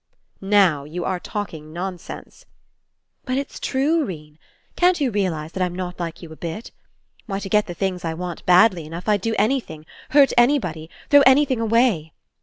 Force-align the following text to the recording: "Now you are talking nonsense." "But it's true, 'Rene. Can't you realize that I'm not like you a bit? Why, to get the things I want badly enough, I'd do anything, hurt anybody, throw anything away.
"Now 0.41 0.83
you 0.83 1.05
are 1.05 1.19
talking 1.19 1.71
nonsense." 1.71 2.45
"But 3.23 3.37
it's 3.37 3.59
true, 3.59 4.03
'Rene. 4.03 4.39
Can't 4.75 4.99
you 4.99 5.11
realize 5.11 5.51
that 5.51 5.61
I'm 5.61 5.75
not 5.75 5.99
like 5.99 6.23
you 6.23 6.31
a 6.31 6.35
bit? 6.35 6.71
Why, 7.27 7.37
to 7.37 7.49
get 7.49 7.67
the 7.67 7.75
things 7.75 8.03
I 8.03 8.15
want 8.15 8.43
badly 8.47 8.85
enough, 8.87 9.07
I'd 9.07 9.21
do 9.21 9.35
anything, 9.37 9.85
hurt 10.09 10.33
anybody, 10.39 10.89
throw 11.11 11.21
anything 11.27 11.59
away. 11.59 12.13